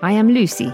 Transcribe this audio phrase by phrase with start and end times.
[0.00, 0.72] I am Lucy,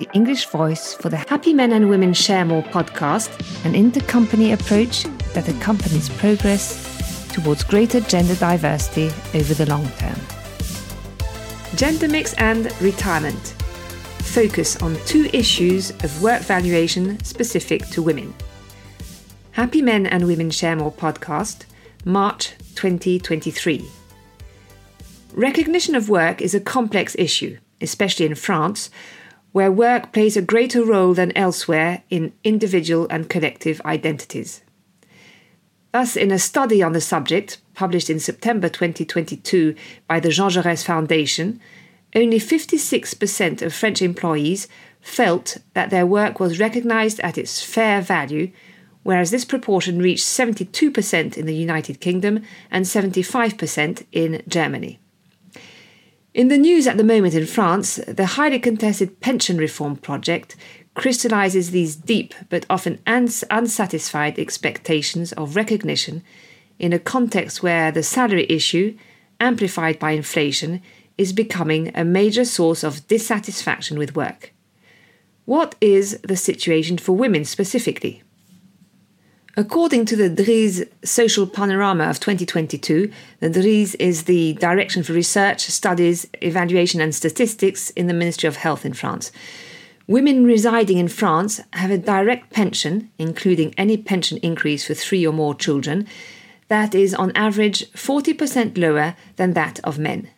[0.00, 3.30] the English voice for the Happy Men and Women Share More podcast,
[3.64, 5.04] an intercompany approach
[5.34, 9.06] that accompanies progress towards greater gender diversity
[9.38, 10.18] over the long term.
[11.76, 13.54] Gender mix and retirement
[14.18, 18.34] focus on two issues of work valuation specific to women.
[19.52, 21.66] Happy Men and Women Share More podcast,
[22.04, 23.88] March 2023.
[25.34, 28.90] Recognition of work is a complex issue especially in France,
[29.52, 34.62] where work plays a greater role than elsewhere in individual and collective identities.
[35.92, 39.74] Thus, in a study on the subject, published in September 2022
[40.06, 41.58] by the Jean Jaurès Foundation,
[42.14, 44.68] only 56% of French employees
[45.00, 48.50] felt that their work was recognized at its fair value,
[49.04, 54.98] whereas this proportion reached 72% in the United Kingdom and 75% in Germany.
[56.36, 60.54] In the news at the moment in France, the highly contested pension reform project
[60.92, 66.22] crystallizes these deep but often uns- unsatisfied expectations of recognition
[66.78, 68.98] in a context where the salary issue,
[69.40, 70.82] amplified by inflation,
[71.16, 74.52] is becoming a major source of dissatisfaction with work.
[75.46, 78.22] What is the situation for women specifically?
[79.58, 85.62] According to the DREES Social Panorama of 2022, the DREES is the Direction for Research,
[85.62, 89.32] Studies, Evaluation and Statistics in the Ministry of Health in France.
[90.06, 95.32] Women residing in France have a direct pension, including any pension increase for three or
[95.32, 96.06] more children,
[96.68, 100.28] that is on average 40% lower than that of men.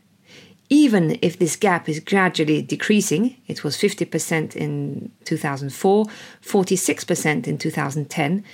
[0.69, 6.05] Even if this gap is gradually decreasing, it was 50% in 2004,
[6.41, 8.44] 46% in 2010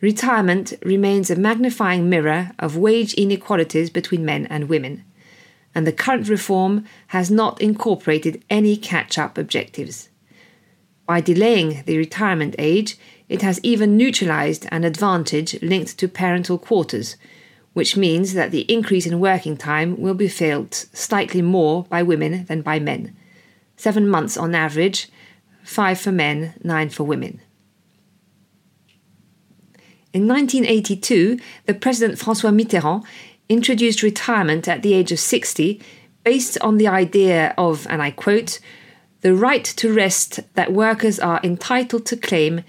[0.00, 5.04] retirement remains a magnifying mirror of wage inequalities between men and women,
[5.74, 10.08] and the current reform has not incorporated any catch up objectives.
[11.06, 17.16] By delaying the retirement age, it has even neutralized an advantage linked to parental quarters,
[17.72, 22.44] which means that the increase in working time will be felt slightly more by women
[22.46, 23.14] than by men.
[23.76, 25.10] Seven months on average,
[25.62, 27.40] five for men, nine for women.
[30.16, 33.04] In 1982, the President Francois Mitterrand
[33.50, 35.78] introduced retirement at the age of 60
[36.24, 38.58] based on the idea of, and I quote,
[39.20, 42.64] the right to rest that workers are entitled to claim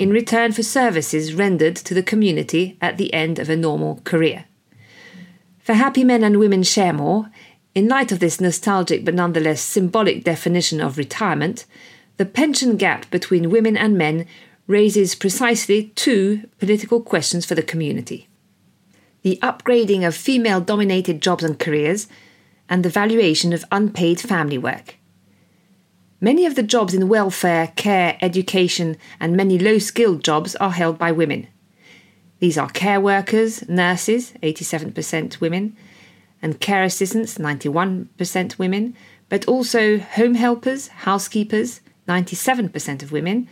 [0.00, 4.46] in return for services rendered to the community at the end of a normal career.
[5.60, 7.30] For happy men and women share more,
[7.76, 11.64] in light of this nostalgic but nonetheless symbolic definition of retirement,
[12.16, 14.26] the pension gap between women and men
[14.68, 18.28] raises precisely two political questions for the community
[19.22, 22.06] the upgrading of female dominated jobs and careers,
[22.68, 24.96] and the valuation of unpaid family work.
[26.20, 30.98] Many of the jobs in welfare, care, education, and many low skilled jobs are held
[30.98, 31.48] by women.
[32.38, 35.76] These are care workers, nurses, 87% women,
[36.40, 38.96] and care assistants, 91% women,
[39.28, 43.48] but also home helpers, housekeepers, 97% of women,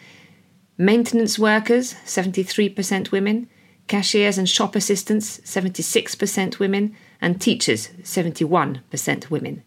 [0.78, 3.48] Maintenance workers, 73% women.
[3.88, 6.94] Cashiers and shop assistants, 76% women.
[7.20, 9.62] And teachers, 71% women.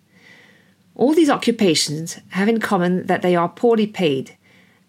[0.99, 4.35] All these occupations have in common that they are poorly paid,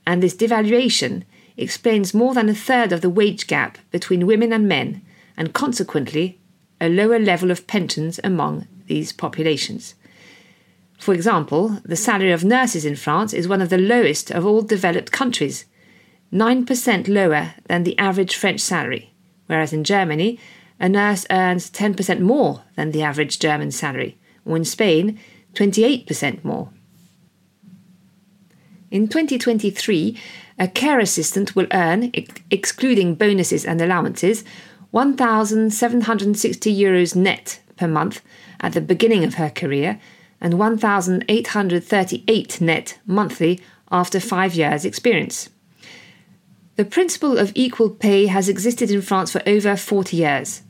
[0.05, 1.23] and this devaluation
[1.57, 5.03] explains more than a third of the wage gap between women and men,
[5.37, 6.41] and consequently,
[6.81, 9.95] a lower level of pensions among these populations.
[10.99, 14.63] For example, the salary of nurses in France is one of the lowest of all
[14.63, 15.65] developed countries,
[16.33, 19.13] 9% lower than the average French salary,
[19.47, 20.39] whereas in Germany,
[20.79, 25.19] a nurse earns 10% more than the average German salary, or in Spain,
[25.55, 26.71] 28% more.
[28.91, 30.19] In 2023,
[30.59, 32.11] a care assistant will earn,
[32.51, 34.45] excluding bonuses and allowances,
[34.91, 38.21] 1,760 euros net per month
[38.61, 40.01] at the beginning of her career
[40.41, 43.61] and 1,838 net monthly
[43.93, 45.51] after five years' experience.
[46.81, 50.63] The principle of equal pay has existed in France for over 40 years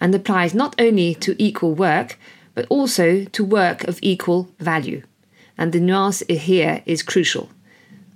[0.00, 2.20] and applies not only to equal work,
[2.54, 5.02] but also to work of equal value.
[5.58, 7.48] And the nuance here is crucial.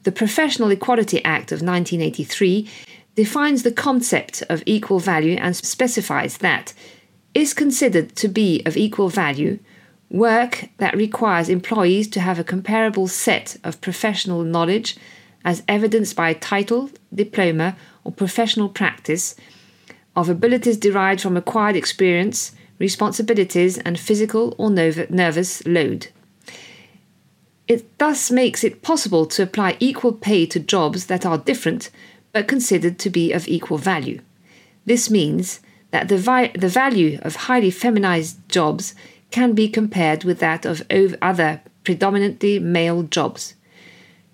[0.04, 2.70] The Professional Equality Act of 1983
[3.16, 6.72] defines the concept of equal value and specifies that
[7.34, 9.58] is considered to be of equal value
[10.08, 14.96] work that requires employees to have a comparable set of professional knowledge
[15.44, 19.34] as evidenced by title, diploma, or professional practice,
[20.16, 26.08] of abilities derived from acquired experience, responsibilities, and physical or nervous load.
[27.68, 31.90] It thus makes it possible to apply equal pay to jobs that are different
[32.32, 34.20] but considered to be of equal value.
[34.84, 35.60] This means
[35.90, 38.94] that the, vi- the value of highly feminized jobs
[39.30, 43.54] can be compared with that of other predominantly male jobs.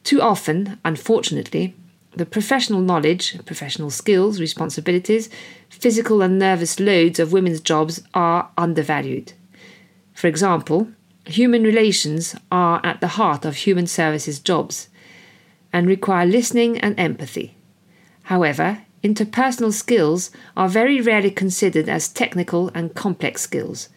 [0.06, 1.74] Too often, unfortunately,
[2.14, 5.28] the professional knowledge, professional skills, responsibilities,
[5.68, 9.32] physical and nervous loads of women's jobs are undervalued.
[10.14, 10.86] For example,
[11.24, 14.88] human relations are at the heart of human services jobs
[15.72, 17.56] and require listening and empathy.
[18.22, 23.88] However, interpersonal skills are very rarely considered as technical and complex skills.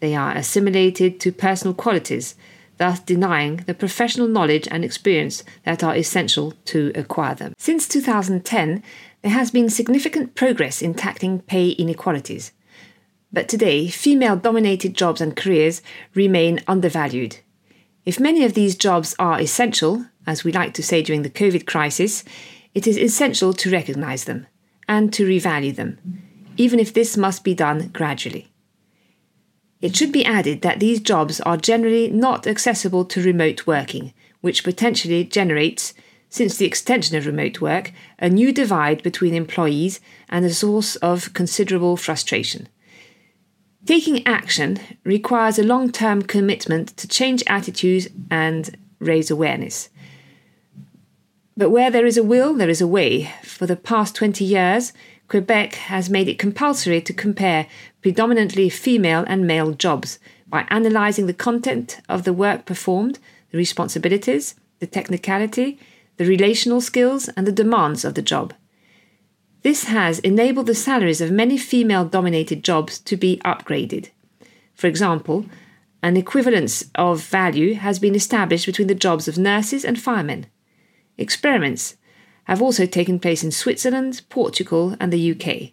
[0.00, 2.36] They are assimilated to personal qualities,
[2.82, 7.54] thus denying the professional knowledge and experience that are essential to acquire them.
[7.56, 8.82] Since 2010,
[9.22, 12.50] there has been significant progress in tackling pay inequalities.
[13.32, 15.80] But today, female dominated jobs and careers
[16.14, 17.38] remain undervalued.
[18.04, 21.66] If many of these jobs are essential, as we like to say during the COVID
[21.66, 22.24] crisis,
[22.74, 24.48] it is essential to recognize them
[24.88, 26.00] and to revalue them,
[26.56, 28.51] even if this must be done gradually.
[29.82, 34.62] It should be added that these jobs are generally not accessible to remote working, which
[34.62, 35.92] potentially generates,
[36.30, 41.34] since the extension of remote work, a new divide between employees and a source of
[41.34, 42.68] considerable frustration.
[43.84, 49.88] Taking action requires a long term commitment to change attitudes and raise awareness.
[51.56, 53.34] But where there is a will, there is a way.
[53.42, 54.92] For the past 20 years,
[55.28, 57.66] Quebec has made it compulsory to compare
[58.02, 63.18] predominantly female and male jobs by analysing the content of the work performed,
[63.50, 65.78] the responsibilities, the technicality,
[66.18, 68.52] the relational skills, and the demands of the job.
[69.62, 74.10] This has enabled the salaries of many female dominated jobs to be upgraded.
[74.74, 75.46] For example,
[76.02, 80.46] an equivalence of value has been established between the jobs of nurses and firemen.
[81.16, 81.96] Experiments
[82.44, 85.72] have also taken place in Switzerland, Portugal, and the UK.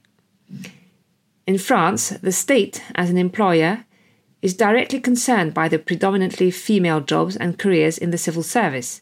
[1.47, 3.85] In France, the state, as an employer,
[4.41, 9.01] is directly concerned by the predominantly female jobs and careers in the civil service.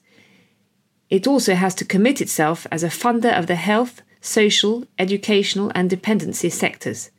[1.10, 5.90] It also has to commit itself as a funder of the health, social, educational, and
[5.90, 7.12] dependency sectors.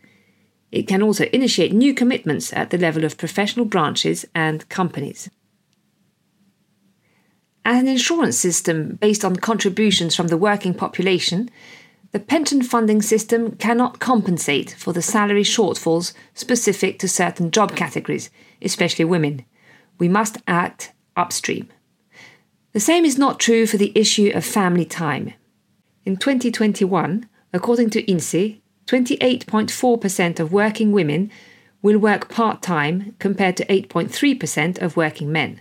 [0.71, 5.31] It can also initiate new commitments at the level of professional branches and companies.
[7.65, 11.51] As an insurance system based on contributions from the working population,
[12.13, 18.31] the pension funding system cannot compensate for the salary shortfalls specific to certain job categories,
[18.63, 19.45] especially women.
[19.99, 21.69] We must act upstream.
[22.73, 25.35] The same is not true for the issue of family time.
[26.07, 31.31] In 2021, according to INSEE, 28.4% of working women
[31.83, 35.61] will work part time compared to 8.3% of working men.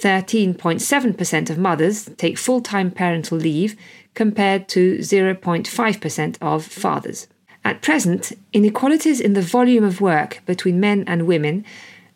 [0.00, 3.76] 13.7% of mothers take full time parental leave
[4.14, 7.26] compared to 0.5% of fathers.
[7.64, 11.64] At present, inequalities in the volume of work between men and women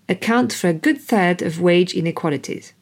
[0.08, 2.72] account for a good third of wage inequalities,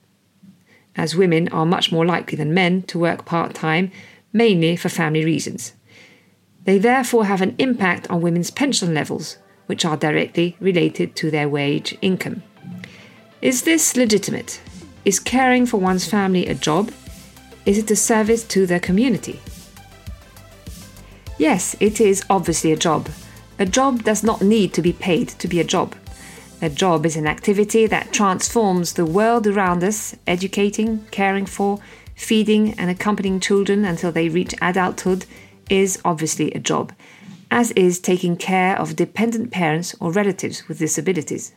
[0.96, 3.90] as women are much more likely than men to work part time,
[4.32, 5.74] mainly for family reasons.
[6.64, 11.48] They therefore have an impact on women's pension levels, which are directly related to their
[11.48, 12.42] wage income.
[13.40, 14.60] Is this legitimate?
[15.06, 16.90] Is caring for one's family a job?
[17.64, 19.38] Is it a service to their community?
[21.38, 23.08] Yes, it is obviously a job.
[23.60, 25.94] A job does not need to be paid to be a job.
[26.60, 31.78] A job is an activity that transforms the world around us, educating, caring for,
[32.16, 35.24] feeding, and accompanying children until they reach adulthood
[35.70, 36.92] is obviously a job,
[37.48, 41.52] as is taking care of dependent parents or relatives with disabilities.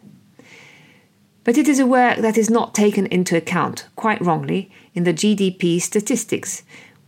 [1.44, 5.14] But it is a work that is not taken into account, quite wrongly, in the
[5.14, 6.64] GDP statistics,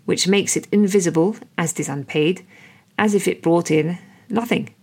[0.05, 2.45] which makes it invisible, as it is unpaid,
[2.97, 4.73] as if it brought in nothing.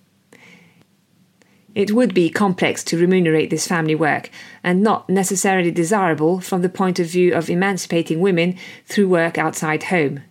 [1.75, 4.31] It would be complex to remunerate this family work,
[4.65, 9.85] and not necessarily desirable from the point of view of emancipating women through work outside
[9.85, 10.23] home.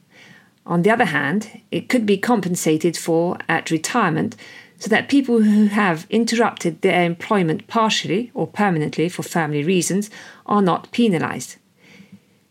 [0.65, 4.35] On the other hand, it could be compensated for at retirement
[4.79, 10.09] so that people who have interrupted their employment partially or permanently for family reasons
[10.45, 11.57] are not penalised.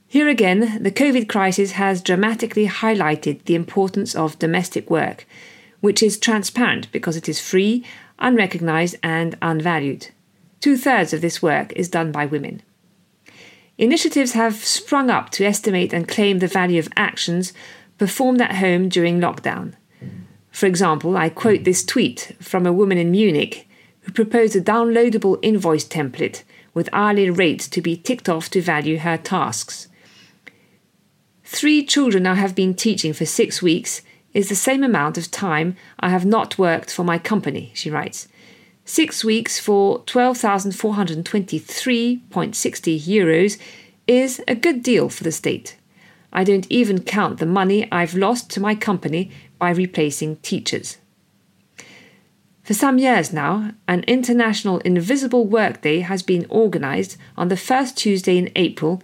[0.08, 5.26] Here again, the COVID crisis has dramatically highlighted the importance of domestic work,
[5.80, 7.84] which is transparent because it is free,
[8.18, 10.08] unrecognised, and unvalued.
[10.60, 12.62] Two thirds of this work is done by women.
[13.78, 17.52] Initiatives have sprung up to estimate and claim the value of actions
[17.98, 19.74] performed at home during lockdown.
[20.56, 23.68] For example, I quote this tweet from a woman in Munich
[24.00, 28.96] who proposed a downloadable invoice template with hourly rates to be ticked off to value
[28.96, 29.88] her tasks.
[31.44, 34.00] Three children I have been teaching for six weeks
[34.32, 38.26] is the same amount of time I have not worked for my company, she writes.
[38.86, 43.58] Six weeks for 12,423.60 euros
[44.06, 45.76] is a good deal for the state.
[46.32, 50.98] I don't even count the money I've lost to my company by replacing teachers.
[52.62, 57.96] For some years now, an international Invisible Work Day has been organized on the first
[57.96, 59.00] Tuesday in April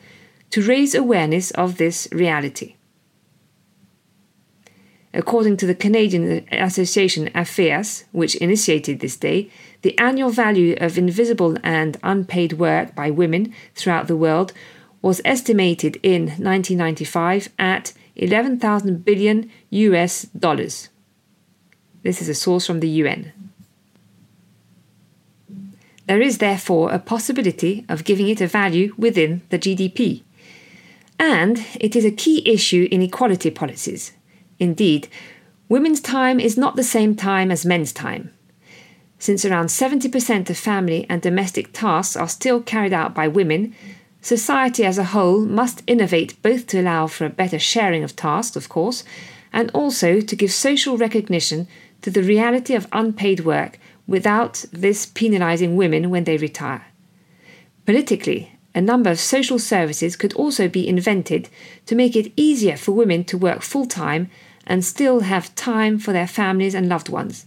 [0.50, 2.74] to raise awareness of this reality.
[5.14, 9.50] According to the Canadian Association AFEAS, which initiated this day,
[9.82, 14.52] the annual value of invisible and unpaid work by women throughout the world
[15.02, 20.88] was estimated in 1995 at 11,000 billion US dollars.
[22.02, 23.32] This is a source from the UN.
[26.06, 30.22] There is therefore a possibility of giving it a value within the GDP.
[31.18, 34.12] And it is a key issue in equality policies.
[34.58, 35.08] Indeed,
[35.68, 38.32] women's time is not the same time as men's time.
[39.18, 43.72] Since around 70% of family and domestic tasks are still carried out by women,
[44.22, 48.56] society as a whole must innovate both to allow for a better sharing of tasks,
[48.56, 49.04] of course,
[49.52, 51.68] and also to give social recognition
[52.00, 56.86] to the reality of unpaid work without this penalising women when they retire.
[57.84, 61.48] Politically, a number of social services could also be invented
[61.86, 64.30] to make it easier for women to work full time
[64.66, 67.46] and still have time for their families and loved ones.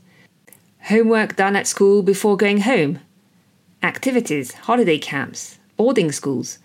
[0.83, 2.99] Homework done at school before going home,
[3.81, 6.59] activities, holiday camps, boarding schools.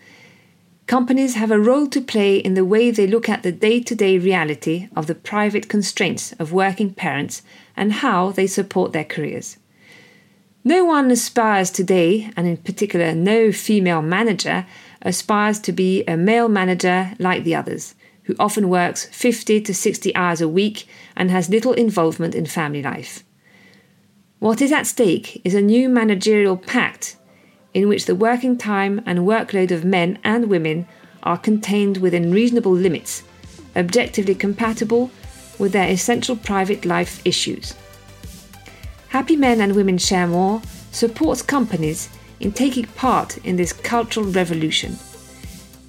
[0.90, 3.94] Companies have a role to play in the way they look at the day to
[3.94, 7.42] day reality of the private constraints of working parents
[7.76, 9.56] and how they support their careers.
[10.64, 14.66] No one aspires today, and in particular, no female manager
[15.02, 17.94] aspires to be a male manager like the others,
[18.25, 22.82] who often works 50 to 60 hours a week and has little involvement in family
[22.82, 23.23] life.
[24.40, 27.14] What is at stake is a new managerial pact
[27.74, 30.86] in which the working time and workload of men and women
[31.22, 33.22] are contained within reasonable limits,
[33.76, 35.10] objectively compatible
[35.58, 37.74] with their essential private life issues.
[39.08, 40.62] Happy Men and Women Share More
[40.92, 42.08] supports companies
[42.40, 44.98] in taking part in this cultural revolution.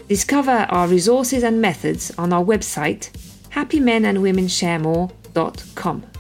[0.08, 3.12] Discover our resources and methods on our website
[3.52, 6.11] happymenandwomensharemore.com.